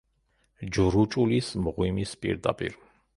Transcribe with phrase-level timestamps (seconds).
[0.77, 2.79] ჯრუჭულის მღვიმის პირდაპირ.